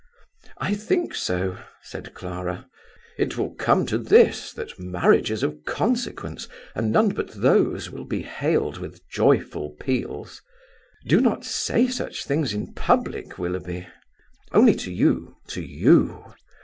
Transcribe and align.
"I 0.57 0.73
think 0.73 1.13
so," 1.13 1.59
said 1.83 2.15
Clara. 2.15 2.67
"It 3.19 3.37
will 3.37 3.51
come 3.53 3.85
to 3.85 3.99
this, 3.99 4.51
that 4.53 4.79
marriages 4.79 5.43
of 5.43 5.63
consequence, 5.63 6.47
and 6.73 6.91
none 6.91 7.09
but 7.09 7.29
those, 7.39 7.91
will 7.91 8.05
be 8.05 8.23
hailed 8.23 8.79
with 8.79 9.07
joyful 9.11 9.75
peals." 9.79 10.41
"Do 11.05 11.21
not 11.21 11.45
say 11.45 11.87
such 11.87 12.25
things 12.25 12.51
in 12.51 12.73
public, 12.73 13.37
Willoughby." 13.37 13.85
"Only 14.51 14.73
to 14.77 14.91
you, 14.91 15.35
to 15.49 15.61
you! 15.61 16.33